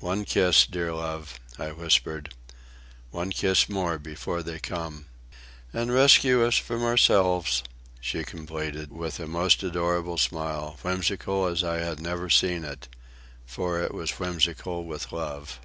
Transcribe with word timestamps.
"One 0.00 0.24
kiss, 0.24 0.66
dear 0.66 0.92
love," 0.92 1.38
I 1.56 1.70
whispered. 1.70 2.34
"One 3.12 3.30
kiss 3.30 3.68
more 3.68 3.96
before 3.96 4.42
they 4.42 4.58
come." 4.58 5.04
"And 5.72 5.94
rescue 5.94 6.44
us 6.44 6.56
from 6.56 6.82
ourselves," 6.82 7.62
she 8.00 8.24
completed, 8.24 8.90
with 8.90 9.20
a 9.20 9.28
most 9.28 9.62
adorable 9.62 10.18
smile, 10.18 10.78
whimsical 10.82 11.46
as 11.46 11.62
I 11.62 11.76
had 11.76 12.00
never 12.02 12.28
seen 12.28 12.64
it, 12.64 12.88
for 13.46 13.80
it 13.80 13.94
was 13.94 14.18
whimsical 14.18 14.82
with 14.84 15.12
love. 15.12 15.60